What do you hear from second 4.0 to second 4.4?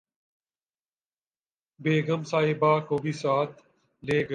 لے گئے